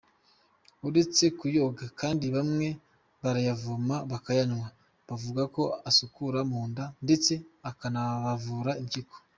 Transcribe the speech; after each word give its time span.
Uretse 0.87 1.23
kuyoga 1.39 1.85
kandi 1.99 2.25
bamwe 2.35 2.67
barayavoma 3.21 3.95
bakayanywa, 4.11 4.67
bavuga 5.07 5.41
ko 5.55 5.63
asukura 5.89 6.39
mu 6.51 6.61
nda 6.69 6.85
ndetse 7.05 7.33
akanabavura 7.69 8.71
impyiko. 8.81 9.15